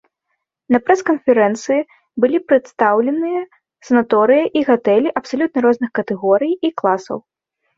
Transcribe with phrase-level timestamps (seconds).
[0.75, 1.81] На прэс-канферэнцыі
[2.25, 3.41] былі прадстаўленыя
[3.91, 7.17] санаторыі і гатэлі абсалютна розных катэгорый і класаў.